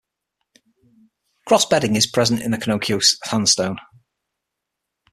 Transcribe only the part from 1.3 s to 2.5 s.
Crossbedding is present in